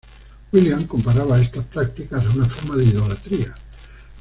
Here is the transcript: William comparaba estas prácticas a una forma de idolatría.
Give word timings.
William 0.51 0.87
comparaba 0.87 1.39
estas 1.39 1.63
prácticas 1.67 2.25
a 2.25 2.29
una 2.31 2.45
forma 2.49 2.75
de 2.75 2.85
idolatría. 2.85 3.55